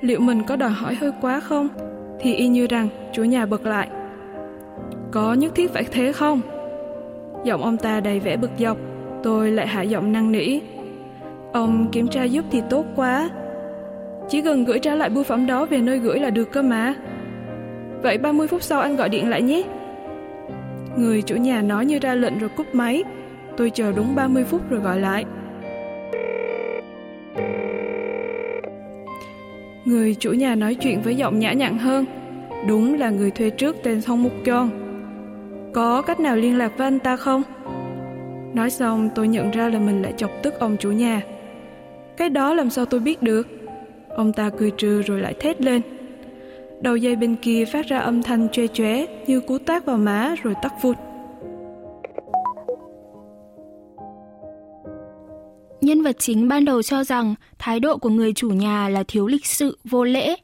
liệu 0.00 0.20
mình 0.20 0.42
có 0.46 0.56
đòi 0.56 0.70
hỏi 0.70 0.94
hơi 0.94 1.12
quá 1.20 1.40
không? 1.40 1.68
Thì 2.20 2.34
y 2.34 2.48
như 2.48 2.66
rằng 2.66 2.88
chủ 3.12 3.24
nhà 3.24 3.46
bật 3.46 3.66
lại. 3.66 3.88
Có 5.10 5.34
nhất 5.34 5.54
thiết 5.54 5.70
phải 5.70 5.84
thế 5.84 6.12
không? 6.12 6.40
Giọng 7.44 7.62
ông 7.62 7.76
ta 7.76 8.00
đầy 8.00 8.20
vẻ 8.20 8.36
bực 8.36 8.50
dọc, 8.58 8.78
tôi 9.22 9.50
lại 9.50 9.66
hạ 9.66 9.82
giọng 9.82 10.12
năn 10.12 10.32
nỉ. 10.32 10.60
Ông 11.52 11.88
kiểm 11.92 12.08
tra 12.08 12.24
giúp 12.24 12.44
thì 12.50 12.62
tốt 12.70 12.86
quá. 12.96 13.30
Chỉ 14.28 14.42
cần 14.42 14.64
gửi 14.64 14.78
trả 14.78 14.94
lại 14.94 15.10
bưu 15.10 15.24
phẩm 15.24 15.46
đó 15.46 15.66
về 15.66 15.78
nơi 15.78 15.98
gửi 15.98 16.20
là 16.20 16.30
được 16.30 16.52
cơ 16.52 16.62
mà. 16.62 16.94
Vậy 18.02 18.18
30 18.18 18.48
phút 18.48 18.62
sau 18.62 18.80
anh 18.80 18.96
gọi 18.96 19.08
điện 19.08 19.28
lại 19.28 19.42
nhé. 19.42 19.62
Người 20.96 21.22
chủ 21.22 21.36
nhà 21.36 21.62
nói 21.62 21.86
như 21.86 21.98
ra 21.98 22.14
lệnh 22.14 22.38
rồi 22.38 22.50
cúp 22.56 22.74
máy. 22.74 23.04
Tôi 23.58 23.70
chờ 23.70 23.92
đúng 23.92 24.14
30 24.14 24.44
phút 24.44 24.70
rồi 24.70 24.80
gọi 24.80 25.00
lại. 25.00 25.24
Người 29.84 30.14
chủ 30.14 30.32
nhà 30.32 30.54
nói 30.54 30.74
chuyện 30.74 31.00
với 31.02 31.14
giọng 31.14 31.38
nhã 31.38 31.52
nhặn 31.52 31.78
hơn. 31.78 32.04
Đúng 32.68 32.98
là 32.98 33.10
người 33.10 33.30
thuê 33.30 33.50
trước 33.50 33.76
tên 33.82 34.00
Song 34.00 34.22
Mục 34.22 34.32
Chon. 34.46 34.70
Có 35.74 36.02
cách 36.02 36.20
nào 36.20 36.36
liên 36.36 36.58
lạc 36.58 36.78
với 36.78 36.86
anh 36.86 36.98
ta 36.98 37.16
không? 37.16 37.42
Nói 38.54 38.70
xong, 38.70 39.10
tôi 39.14 39.28
nhận 39.28 39.50
ra 39.50 39.68
là 39.68 39.78
mình 39.78 40.02
lại 40.02 40.12
chọc 40.16 40.30
tức 40.42 40.58
ông 40.58 40.76
chủ 40.80 40.90
nhà. 40.90 41.22
Cái 42.16 42.30
đó 42.30 42.54
làm 42.54 42.70
sao 42.70 42.84
tôi 42.84 43.00
biết 43.00 43.22
được? 43.22 43.46
Ông 44.08 44.32
ta 44.32 44.50
cười 44.58 44.70
trừ 44.70 45.02
rồi 45.02 45.20
lại 45.20 45.34
thét 45.40 45.60
lên. 45.60 45.82
Đầu 46.80 46.96
dây 46.96 47.16
bên 47.16 47.36
kia 47.36 47.64
phát 47.64 47.86
ra 47.86 47.98
âm 47.98 48.22
thanh 48.22 48.48
choe 48.48 48.66
choé 48.66 49.06
như 49.26 49.40
cú 49.40 49.58
tát 49.58 49.86
vào 49.86 49.96
má 49.96 50.34
rồi 50.42 50.54
tắt 50.62 50.72
phụt. 50.82 50.96
Nhân 55.88 56.02
vật 56.02 56.16
chính 56.18 56.48
ban 56.48 56.64
đầu 56.64 56.82
cho 56.82 57.04
rằng 57.04 57.34
thái 57.58 57.80
độ 57.80 57.98
của 57.98 58.08
người 58.08 58.32
chủ 58.32 58.50
nhà 58.50 58.88
là 58.88 59.02
thiếu 59.08 59.26
lịch 59.26 59.46
sự, 59.46 59.78
vô 59.84 60.04
lễ. 60.04 60.36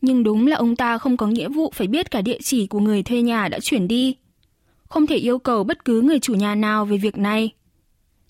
Nhưng 0.00 0.22
đúng 0.22 0.46
là 0.46 0.56
ông 0.56 0.76
ta 0.76 0.98
không 0.98 1.16
có 1.16 1.26
nghĩa 1.26 1.48
vụ 1.48 1.72
phải 1.74 1.86
biết 1.86 2.10
cả 2.10 2.22
địa 2.22 2.38
chỉ 2.42 2.66
của 2.66 2.80
người 2.80 3.02
thuê 3.02 3.22
nhà 3.22 3.48
đã 3.48 3.60
chuyển 3.60 3.88
đi. 3.88 4.16
Không 4.88 5.06
thể 5.06 5.16
yêu 5.16 5.38
cầu 5.38 5.64
bất 5.64 5.84
cứ 5.84 6.00
người 6.00 6.18
chủ 6.18 6.34
nhà 6.34 6.54
nào 6.54 6.84
về 6.84 6.96
việc 6.96 7.18
này. 7.18 7.50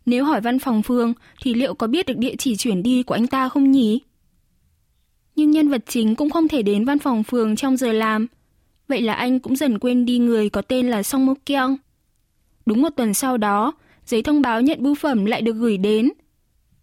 Nếu 0.06 0.24
hỏi 0.24 0.40
văn 0.40 0.58
phòng 0.58 0.82
phương 0.82 1.14
thì 1.42 1.54
liệu 1.54 1.74
có 1.74 1.86
biết 1.86 2.06
được 2.06 2.18
địa 2.18 2.34
chỉ 2.38 2.56
chuyển 2.56 2.82
đi 2.82 3.02
của 3.02 3.14
anh 3.14 3.26
ta 3.26 3.48
không 3.48 3.70
nhỉ? 3.70 4.00
Nhưng 5.36 5.50
nhân 5.50 5.68
vật 5.68 5.82
chính 5.86 6.14
cũng 6.14 6.30
không 6.30 6.48
thể 6.48 6.62
đến 6.62 6.84
văn 6.84 6.98
phòng 6.98 7.22
phường 7.22 7.56
trong 7.56 7.76
giờ 7.76 7.92
làm. 7.92 8.26
Vậy 8.88 9.00
là 9.00 9.14
anh 9.14 9.40
cũng 9.40 9.56
dần 9.56 9.78
quên 9.78 10.04
đi 10.04 10.18
người 10.18 10.50
có 10.50 10.62
tên 10.62 10.90
là 10.90 11.02
Song 11.02 11.26
Mok 11.26 11.38
Kyung. 11.46 11.76
Đúng 12.66 12.82
một 12.82 12.90
tuần 12.96 13.14
sau 13.14 13.36
đó, 13.36 13.72
giấy 14.06 14.22
thông 14.22 14.42
báo 14.42 14.60
nhận 14.60 14.82
bưu 14.82 14.94
phẩm 14.94 15.24
lại 15.24 15.42
được 15.42 15.52
gửi 15.52 15.76
đến. 15.76 16.10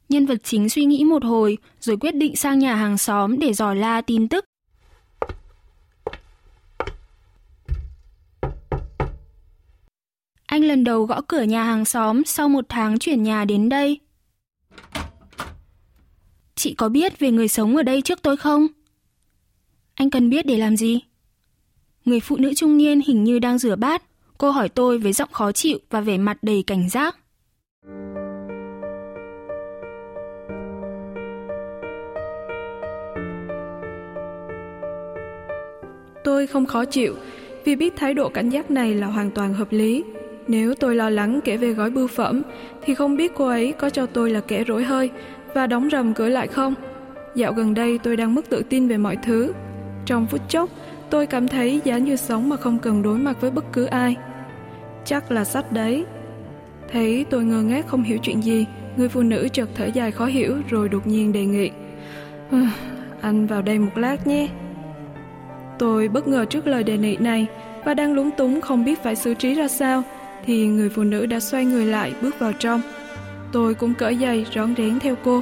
Nhân 0.10 0.26
vật 0.26 0.44
chính 0.44 0.70
suy 0.70 0.86
nghĩ 0.86 1.04
một 1.04 1.24
hồi, 1.24 1.58
rồi 1.80 1.98
quyết 1.98 2.16
định 2.16 2.36
sang 2.36 2.60
nhà 2.60 2.76
hàng 2.76 2.98
xóm 2.98 3.40
để 3.40 3.54
dò 3.54 3.74
la 3.74 4.02
tin 4.02 4.28
tức. 4.28 4.46
Anh 10.46 10.64
lần 10.64 10.84
đầu 10.84 11.06
gõ 11.06 11.22
cửa 11.28 11.44
nhà 11.44 11.64
hàng 11.64 11.86
xóm 11.86 12.26
sau 12.26 12.50
một 12.50 12.66
tháng 12.70 13.00
chuyển 13.00 13.24
nhà 13.24 13.46
đến 13.46 13.70
đây. 13.70 14.00
Chị 16.56 16.74
có 16.74 16.90
biết 16.90 17.20
về 17.20 17.32
người 17.32 17.48
sống 17.48 17.76
ở 17.76 17.84
đây 17.84 18.02
trước 18.02 18.22
tôi 18.22 18.38
không? 18.38 18.68
Anh 19.94 20.10
cần 20.10 20.30
biết 20.30 20.46
để 20.46 20.58
làm 20.58 20.78
gì? 20.78 21.00
Người 22.06 22.20
phụ 22.20 22.38
nữ 22.38 22.54
trung 22.54 22.78
niên 22.78 23.02
hình 23.08 23.24
như 23.24 23.40
đang 23.40 23.58
rửa 23.58 23.76
bát. 23.76 24.04
Cô 24.42 24.50
hỏi 24.52 24.70
tôi 24.70 24.98
với 24.98 25.14
giọng 25.14 25.30
khó 25.32 25.52
chịu 25.52 25.78
và 25.90 26.02
vẻ 26.02 26.18
mặt 26.18 26.38
đầy 26.42 26.64
cảnh 26.68 26.90
giác. 26.90 27.16
Tôi 36.24 36.48
không 36.48 36.66
khó 36.66 36.86
chịu 36.86 37.16
vì 37.66 37.76
biết 37.76 37.94
thái 37.98 38.14
độ 38.14 38.30
cảnh 38.30 38.50
giác 38.50 38.72
này 38.72 38.96
là 38.96 39.08
hoàn 39.08 39.32
toàn 39.32 39.54
hợp 39.54 39.68
lý. 39.72 40.04
Nếu 40.48 40.76
tôi 40.76 40.96
lo 40.96 41.10
lắng 41.10 41.40
kể 41.44 41.58
về 41.58 41.74
gói 41.74 41.90
bưu 41.90 42.08
phẩm 42.08 42.42
thì 42.82 42.96
không 42.96 43.18
biết 43.18 43.32
cô 43.36 43.48
ấy 43.48 43.72
có 43.72 43.90
cho 43.90 44.06
tôi 44.06 44.30
là 44.30 44.42
kẻ 44.42 44.64
rỗi 44.68 44.84
hơi 44.84 45.10
và 45.54 45.68
đóng 45.68 45.90
rầm 45.92 46.14
cửa 46.14 46.30
lại 46.30 46.48
không. 46.48 46.74
Dạo 47.36 47.54
gần 47.54 47.74
đây 47.74 48.00
tôi 48.04 48.18
đang 48.18 48.36
mất 48.36 48.50
tự 48.50 48.64
tin 48.70 48.88
về 48.88 48.98
mọi 48.98 49.18
thứ. 49.24 49.54
Trong 50.06 50.28
phút 50.28 50.50
chốc, 50.50 50.70
tôi 51.10 51.28
cảm 51.28 51.48
thấy 51.48 51.82
giá 51.84 51.98
như 51.98 52.16
sống 52.16 52.50
mà 52.50 52.56
không 52.56 52.80
cần 52.80 53.02
đối 53.02 53.18
mặt 53.18 53.42
với 53.42 53.52
bất 53.52 53.66
cứ 53.74 53.86
ai. 53.86 54.16
Chắc 55.06 55.32
là 55.32 55.44
sách 55.44 55.72
đấy. 55.72 56.06
Thấy 56.92 57.26
tôi 57.30 57.44
ngơ 57.44 57.62
ngác 57.62 57.88
không 57.88 58.04
hiểu 58.04 58.18
chuyện 58.22 58.44
gì, 58.44 58.66
người 58.98 59.10
phụ 59.10 59.22
nữ 59.22 59.48
chợt 59.54 59.70
thở 59.76 59.86
dài 59.86 60.12
khó 60.12 60.26
hiểu 60.26 60.58
rồi 60.70 60.90
đột 60.90 61.08
nhiên 61.08 61.32
đề 61.32 61.46
nghị. 61.46 61.72
Anh 63.22 63.48
vào 63.48 63.62
đây 63.62 63.80
một 63.80 63.98
lát 63.98 64.28
nhé. 64.28 64.48
Tôi 65.80 66.08
bất 66.08 66.28
ngờ 66.28 66.46
trước 66.46 66.68
lời 66.68 66.84
đề 66.84 66.98
nghị 66.98 67.18
này 67.18 67.48
và 67.86 67.94
đang 67.94 68.14
lúng 68.14 68.32
túng 68.38 68.62
không 68.62 68.86
biết 68.86 69.04
phải 69.04 69.16
xử 69.16 69.34
trí 69.34 69.54
ra 69.54 69.68
sao 69.68 70.04
thì 70.46 70.68
người 70.68 70.90
phụ 70.90 71.04
nữ 71.04 71.26
đã 71.26 71.40
xoay 71.40 71.66
người 71.66 71.86
lại 71.86 72.14
bước 72.22 72.40
vào 72.40 72.54
trong. 72.54 72.82
Tôi 73.52 73.74
cũng 73.74 73.94
cởi 73.94 74.18
giày 74.18 74.46
rón 74.56 74.76
rén 74.76 75.00
theo 75.00 75.16
cô. 75.24 75.42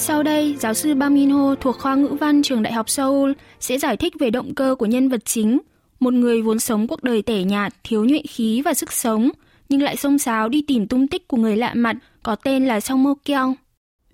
Sau 0.00 0.22
đây, 0.22 0.56
giáo 0.60 0.74
sư 0.74 0.94
Bang 0.94 1.14
Min 1.14 1.30
Ho 1.30 1.54
thuộc 1.54 1.76
khoa 1.78 1.94
ngữ 1.94 2.16
văn 2.20 2.42
trường 2.42 2.62
Đại 2.62 2.72
học 2.72 2.88
Seoul 2.88 3.32
sẽ 3.60 3.78
giải 3.78 3.96
thích 3.96 4.12
về 4.20 4.30
động 4.30 4.54
cơ 4.54 4.74
của 4.78 4.86
nhân 4.86 5.08
vật 5.08 5.24
chính, 5.24 5.58
một 6.00 6.12
người 6.12 6.42
vốn 6.42 6.58
sống 6.58 6.86
cuộc 6.86 7.02
đời 7.02 7.22
tẻ 7.22 7.42
nhạt, 7.42 7.74
thiếu 7.84 8.04
nhuệ 8.04 8.22
khí 8.28 8.62
và 8.64 8.74
sức 8.74 8.92
sống, 8.92 9.30
nhưng 9.68 9.82
lại 9.82 9.96
xông 9.96 10.18
xáo 10.18 10.48
đi 10.48 10.64
tìm 10.66 10.88
tung 10.88 11.08
tích 11.08 11.28
của 11.28 11.36
người 11.36 11.56
lạ 11.56 11.74
mặt 11.74 11.96
có 12.22 12.34
tên 12.34 12.66
là 12.66 12.80
Song 12.80 13.02
Mo 13.02 13.14
Kyung. 13.24 13.54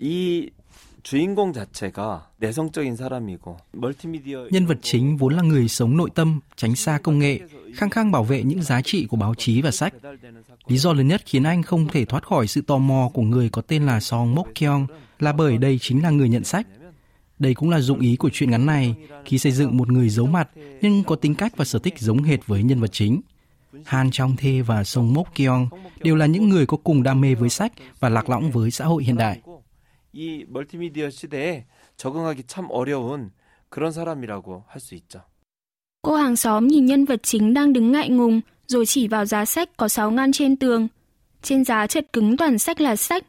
이 0.00 0.50
주인공 1.02 1.52
자체가 1.52 2.30
내성적인 2.38 2.96
사람이고 2.96 3.56
멀티미디어 3.72 4.48
Nhân 4.50 4.66
vật 4.66 4.78
chính 4.82 5.16
vốn 5.16 5.36
là 5.36 5.42
người 5.42 5.68
sống 5.68 5.96
nội 5.96 6.10
tâm, 6.14 6.40
tránh 6.56 6.76
xa 6.76 6.98
công 7.02 7.18
nghệ, 7.18 7.40
khăng 7.74 7.90
khăng 7.90 8.12
bảo 8.12 8.24
vệ 8.24 8.42
những 8.42 8.62
giá 8.62 8.82
trị 8.82 9.06
của 9.06 9.16
báo 9.16 9.34
chí 9.34 9.62
và 9.62 9.70
sách. 9.70 9.94
Lý 10.66 10.76
do 10.76 10.92
lớn 10.92 11.08
nhất 11.08 11.22
khiến 11.26 11.42
anh 11.42 11.62
không 11.62 11.88
thể 11.88 12.04
thoát 12.04 12.26
khỏi 12.26 12.46
sự 12.46 12.60
tò 12.60 12.78
mò 12.78 13.10
của 13.14 13.22
người 13.22 13.48
có 13.48 13.62
tên 13.62 13.86
là 13.86 14.00
Song 14.00 14.34
Mok 14.34 14.46
Kyung 14.54 14.86
là 15.18 15.32
bởi 15.32 15.58
đây 15.58 15.78
chính 15.78 16.02
là 16.02 16.10
người 16.10 16.28
nhận 16.28 16.44
sách. 16.44 16.66
Đây 17.38 17.54
cũng 17.54 17.70
là 17.70 17.80
dụng 17.80 18.00
ý 18.00 18.16
của 18.16 18.30
chuyện 18.32 18.50
ngắn 18.50 18.66
này 18.66 18.94
khi 19.24 19.38
xây 19.38 19.52
dựng 19.52 19.76
một 19.76 19.92
người 19.92 20.08
giấu 20.08 20.26
mặt 20.26 20.48
nhưng 20.80 21.04
có 21.04 21.16
tính 21.16 21.34
cách 21.34 21.56
và 21.56 21.64
sở 21.64 21.78
thích 21.78 21.94
giống 21.98 22.22
hệt 22.22 22.46
với 22.46 22.62
nhân 22.62 22.80
vật 22.80 22.92
chính. 22.92 23.20
Han 23.84 24.10
Trong 24.10 24.36
Thê 24.36 24.62
và 24.62 24.84
Song 24.84 25.14
Mok 25.14 25.34
Kyung 25.34 25.68
đều 26.02 26.16
là 26.16 26.26
những 26.26 26.48
người 26.48 26.66
có 26.66 26.76
cùng 26.84 27.02
đam 27.02 27.20
mê 27.20 27.34
với 27.34 27.48
sách 27.48 27.72
và 28.00 28.08
lạc 28.08 28.28
lõng 28.28 28.50
với 28.50 28.70
xã 28.70 28.84
hội 28.84 29.04
hiện 29.04 29.16
đại. 29.16 29.40
이 30.14 30.44
멀티미디어 30.48 31.08
시대에 31.10 31.64
적응하기 31.96 32.42
참 32.44 32.68
어려운 32.70 33.30
그런 33.70 33.92
사람이라고 33.92 34.64
할 34.68 34.80
수 34.80 34.94
있죠. 34.94 35.20
Cô 36.02 36.14
hàng 36.14 36.36
xóm 36.36 36.68
nhìn 36.68 36.86
nhân 36.86 37.04
vật 37.04 37.22
chính 37.22 37.54
đang 37.54 37.72
đứng 37.72 37.92
ngại 37.92 38.08
ngùng 38.08 38.40
rồi 38.66 38.86
chỉ 38.86 39.08
vào 39.08 39.24
giá 39.24 39.44
sách 39.44 39.76
có 39.76 39.88
6 39.88 40.10
ngăn 40.10 40.32
trên 40.32 40.56
tường. 40.56 40.88
Trên 41.42 41.64
giá 41.64 41.86
chật 41.86 42.12
cứng 42.12 42.36
toàn 42.36 42.58
sách 42.58 42.80
là 42.80 42.96
sách. 42.96 43.24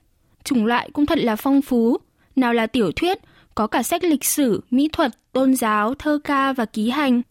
Chủng 0.48 0.66
loại 0.66 0.90
cũng 0.92 1.06
thật 1.06 1.18
là 1.18 1.36
phong 1.36 1.62
phú. 1.62 1.96
Nào 2.36 2.52
là 2.52 2.66
tiểu 2.66 2.92
thuyết, 2.96 3.18
có 3.54 3.66
cả 3.66 3.82
sách 3.82 4.04
lịch 4.04 4.24
sử, 4.24 4.60
mỹ 4.70 4.88
thuật, 4.92 5.10
tôn 5.32 5.54
giáo, 5.54 5.94
thơ 5.94 6.18
ca 6.24 6.52
và 6.52 6.64
ký 6.64 6.90
hành. 6.90 7.22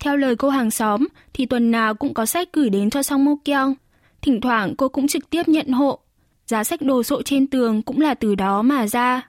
Theo 0.00 0.16
lời 0.16 0.36
cô 0.36 0.48
hàng 0.48 0.70
xóm 0.70 1.06
thì 1.32 1.46
tuần 1.46 1.70
nào 1.70 1.94
cũng 1.94 2.14
có 2.14 2.26
sách 2.26 2.48
gửi 2.52 2.70
đến 2.70 2.90
cho 2.90 3.02
Song 3.02 3.24
Mô 3.24 3.36
Kyung. 3.44 3.74
Thỉnh 4.22 4.40
thoảng 4.40 4.74
cô 4.76 4.88
cũng 4.88 5.08
trực 5.08 5.30
tiếp 5.30 5.48
nhận 5.48 5.68
hộ. 5.68 5.98
Giá 6.46 6.64
sách 6.64 6.82
đồ 6.82 7.02
sộ 7.02 7.22
trên 7.22 7.46
tường 7.46 7.82
cũng 7.82 8.00
là 8.00 8.14
từ 8.14 8.34
đó 8.34 8.62
mà 8.62 8.86
ra. 8.86 9.28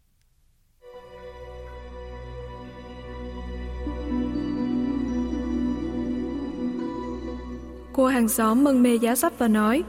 Cô 7.94 8.08
hàng 8.08 8.30
xóm 8.30 8.64
mân 8.64 8.84
mê 8.84 8.96
giá 8.96 9.16
sách 9.16 9.40
và 9.40 9.48
nói 9.48 9.84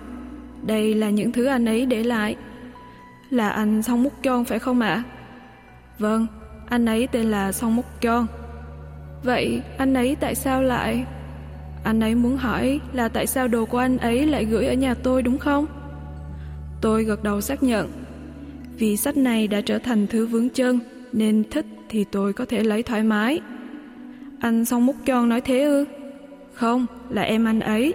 Đây 0.62 0.94
là 0.94 1.10
những 1.10 1.32
thứ 1.32 1.44
anh 1.44 1.66
ấy 1.66 1.86
để 1.86 2.02
lại 2.02 2.36
là 3.32 3.48
anh 3.48 3.82
Song 3.82 4.02
Múc 4.02 4.12
Chon 4.22 4.44
phải 4.44 4.58
không 4.58 4.80
ạ? 4.80 5.02
Vâng, 5.98 6.26
anh 6.68 6.86
ấy 6.86 7.08
tên 7.12 7.30
là 7.30 7.52
Song 7.52 7.76
Múc 7.76 7.84
Chon 8.00 8.26
Vậy 9.22 9.62
anh 9.78 9.94
ấy 9.94 10.16
tại 10.20 10.34
sao 10.34 10.62
lại... 10.62 11.04
Anh 11.84 12.00
ấy 12.00 12.14
muốn 12.14 12.36
hỏi 12.36 12.80
là 12.92 13.08
tại 13.08 13.26
sao 13.26 13.48
đồ 13.48 13.64
của 13.64 13.78
anh 13.78 13.98
ấy 13.98 14.26
lại 14.26 14.44
gửi 14.44 14.66
ở 14.66 14.74
nhà 14.74 14.94
tôi 14.94 15.22
đúng 15.22 15.38
không? 15.38 15.66
Tôi 16.80 17.04
gật 17.04 17.22
đầu 17.22 17.40
xác 17.40 17.62
nhận 17.62 17.88
Vì 18.78 18.96
sách 18.96 19.16
này 19.16 19.48
đã 19.48 19.60
trở 19.60 19.78
thành 19.78 20.06
thứ 20.06 20.26
vướng 20.26 20.48
chân 20.48 20.80
Nên 21.12 21.44
thích 21.50 21.66
thì 21.88 22.04
tôi 22.04 22.32
có 22.32 22.44
thể 22.44 22.62
lấy 22.62 22.82
thoải 22.82 23.02
mái 23.02 23.40
Anh 24.40 24.64
Song 24.64 24.86
Múc 24.86 24.96
Chon 25.06 25.28
nói 25.28 25.40
thế 25.40 25.62
ư? 25.62 25.84
Không, 26.54 26.86
là 27.10 27.22
em 27.22 27.44
anh 27.44 27.60
ấy. 27.60 27.94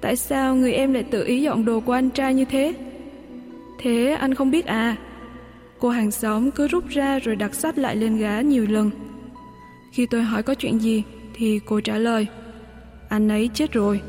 Tại 0.00 0.16
sao 0.16 0.54
người 0.54 0.72
em 0.72 0.92
lại 0.92 1.02
tự 1.02 1.24
ý 1.24 1.42
dọn 1.42 1.64
đồ 1.64 1.80
của 1.80 1.92
anh 1.92 2.10
trai 2.10 2.34
như 2.34 2.44
thế? 2.44 2.74
Thế 3.78 4.16
anh 4.20 4.34
không 4.34 4.50
biết 4.50 4.66
à? 4.66 4.96
Cô 5.78 5.88
hàng 5.88 6.10
xóm 6.10 6.50
cứ 6.50 6.68
rút 6.68 6.88
ra 6.88 7.18
rồi 7.18 7.36
đặt 7.36 7.54
sách 7.54 7.78
lại 7.78 7.96
lên 7.96 8.18
gá 8.18 8.40
nhiều 8.40 8.66
lần. 8.68 8.90
Khi 9.92 10.06
tôi 10.06 10.22
hỏi 10.22 10.42
có 10.42 10.54
chuyện 10.54 10.78
gì, 10.78 11.02
thì 11.34 11.60
cô 11.66 11.80
trả 11.80 11.98
lời, 11.98 12.26
Anh 13.08 13.28
ấy 13.28 13.50
chết 13.54 13.72
rồi. 13.72 14.00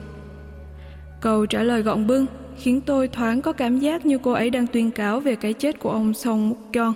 Câu 1.22 1.46
trả 1.46 1.64
lời 1.64 1.82
gọn 1.82 2.08
bưng 2.08 2.26
khiến 2.58 2.82
tôi 2.82 3.08
thoáng 3.08 3.42
có 3.42 3.52
cảm 3.52 3.80
giác 3.80 4.06
như 4.06 4.18
cô 4.18 4.32
ấy 4.32 4.50
đang 4.50 4.68
tuyên 4.68 4.92
cáo 4.92 5.20
về 5.20 5.36
cái 5.36 5.54
chết 5.54 5.80
của 5.80 5.92
ông 5.92 6.14
Song 6.14 6.50
Muk 6.50 6.58
Kyon. 6.74 6.94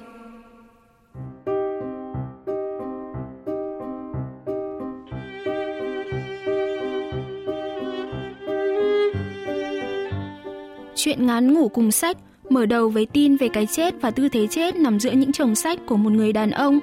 Chuyện 10.96 11.26
ngắn 11.26 11.54
ngủ 11.54 11.70
cùng 11.70 11.92
sách 11.92 12.18
mở 12.54 12.66
đầu 12.66 12.90
với 12.90 13.06
tin 13.06 13.36
về 13.36 13.50
cái 13.50 13.66
chết 13.66 13.94
và 14.02 14.12
tư 14.12 14.30
thế 14.30 14.48
chết 14.48 14.76
nằm 14.76 15.00
giữa 15.00 15.12
những 15.12 15.32
chồng 15.32 15.56
sách 15.56 15.80
của 15.86 15.98
một 15.98 16.10
người 16.10 16.34
đàn 16.34 16.52
ông. 16.52 16.80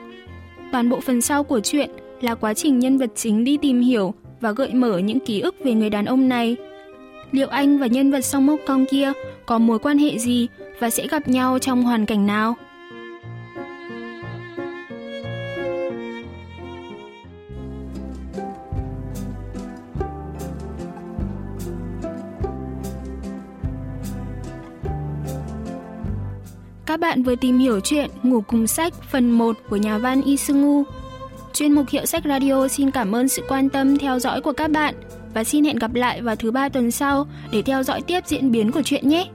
Toàn 0.72 0.88
bộ 0.90 1.00
phần 1.00 1.20
sau 1.20 1.44
của 1.44 1.60
chuyện 1.60 1.90
là 2.20 2.34
quá 2.34 2.54
trình 2.54 2.78
nhân 2.78 2.98
vật 2.98 3.10
chính 3.14 3.44
đi 3.44 3.56
tìm 3.56 3.80
hiểu 3.80 4.14
và 4.40 4.52
gợi 4.52 4.74
mở 4.74 4.98
những 4.98 5.20
ký 5.20 5.40
ức 5.40 5.54
về 5.64 5.72
người 5.72 5.90
đàn 5.90 6.04
ông 6.04 6.28
này. 6.28 6.56
Liệu 7.32 7.48
anh 7.48 7.78
và 7.78 7.86
nhân 7.86 8.10
vật 8.10 8.20
song 8.20 8.46
mốc 8.46 8.60
cong 8.66 8.86
kia 8.90 9.12
có 9.46 9.58
mối 9.58 9.78
quan 9.78 9.98
hệ 9.98 10.18
gì 10.18 10.48
và 10.78 10.90
sẽ 10.90 11.06
gặp 11.06 11.28
nhau 11.28 11.58
trong 11.58 11.82
hoàn 11.82 12.06
cảnh 12.06 12.26
nào? 12.26 12.56
Bạn 27.10 27.22
vừa 27.22 27.34
tìm 27.34 27.58
hiểu 27.58 27.80
chuyện 27.80 28.10
Ngủ 28.22 28.40
cùng 28.40 28.66
sách 28.66 28.94
phần 29.10 29.30
1 29.30 29.56
của 29.68 29.76
nhà 29.76 29.98
văn 29.98 30.22
Yi 30.22 30.36
Chuyên 31.52 31.72
mục 31.72 31.88
Hiệu 31.88 32.06
sách 32.06 32.22
Radio 32.24 32.68
xin 32.68 32.90
cảm 32.90 33.14
ơn 33.14 33.28
sự 33.28 33.42
quan 33.48 33.68
tâm 33.68 33.98
theo 33.98 34.18
dõi 34.18 34.40
của 34.40 34.52
các 34.52 34.70
bạn. 34.70 34.94
và 35.34 35.44
xin 35.44 35.64
hẹn 35.64 35.76
gặp 35.76 35.94
lại 35.94 36.22
vào 36.22 36.36
thứ 36.36 36.50
ba 36.50 36.68
tuần 36.68 36.90
sau 36.90 37.26
để 37.52 37.62
theo 37.62 37.82
dõi 37.82 38.02
tiếp 38.02 38.20
diễn 38.26 38.50
biến 38.50 38.72
của 38.72 38.82
chuyện 38.84 39.08
nhé. 39.08 39.26